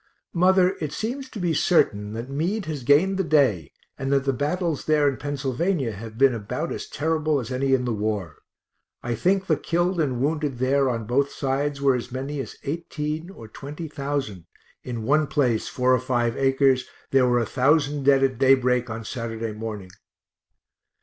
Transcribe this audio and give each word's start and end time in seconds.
_Mother, 0.33 0.77
it 0.81 0.91
seems 0.93 1.29
to 1.29 1.39
be 1.39 1.53
certain 1.53 2.13
that 2.13 2.27
Meade 2.27 2.65
has 2.65 2.81
gained 2.81 3.17
the 3.19 3.23
day, 3.23 3.71
and 3.99 4.11
that 4.11 4.23
the 4.25 4.33
battles 4.33 4.85
there 4.85 5.07
in 5.07 5.17
Pennsylvania 5.17 5.91
have 5.91 6.17
been 6.17 6.33
about 6.33 6.71
as 6.71 6.87
terrible 6.89 7.39
as 7.39 7.51
any 7.51 7.75
in 7.75 7.85
the 7.85 7.93
war 7.93 8.37
I 9.03 9.13
think 9.13 9.45
the 9.45 9.55
killed 9.57 9.99
and 9.99 10.19
wounded 10.19 10.57
there 10.57 10.89
on 10.89 11.05
both 11.05 11.31
sides 11.31 11.81
were 11.83 11.93
as 11.93 12.11
many 12.11 12.39
as 12.39 12.55
eighteen 12.63 13.29
or 13.29 13.47
twenty 13.47 13.87
thousand 13.87 14.47
in 14.83 15.03
one 15.03 15.27
place, 15.27 15.67
four 15.67 15.93
or 15.93 15.99
five 15.99 16.35
acres, 16.35 16.87
there 17.11 17.27
were 17.27 17.37
a 17.37 17.45
thousand 17.45 18.01
dead 18.03 18.23
at 18.23 18.39
daybreak 18.39 18.89
on 18.89 19.05
Saturday 19.05 19.53
morning. 19.53 19.91